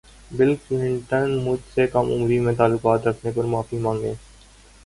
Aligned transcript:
بل 0.31 0.53
Clinton 0.59 1.37
مجھ 1.43 1.59
سے 1.75 1.85
کم 1.87 2.11
عمری 2.11 2.39
میں 2.39 2.53
تعلقات 2.55 3.07
رکھنے 3.07 3.31
پر 3.31 3.43
معافی 3.43 3.77
مانگیں 3.77 4.01
مونیکا 4.01 4.09
لیونسکی 4.09 4.19